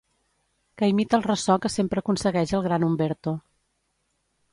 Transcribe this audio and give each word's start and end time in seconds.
Que 0.81 0.85
imita 0.93 1.17
el 1.17 1.25
ressò 1.25 1.57
que 1.65 1.71
sempre 1.73 2.03
aconsegueix 2.03 2.55
el 2.61 2.65
gran 2.69 2.87
Umberto. 2.89 3.35